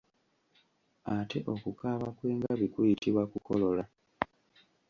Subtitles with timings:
[1.15, 3.83] Ate okukaaba kw'engabi kuyitibwa kukolola.